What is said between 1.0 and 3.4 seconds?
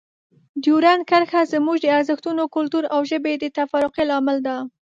کرښه زموږ د ارزښتونو، کلتور او ژبې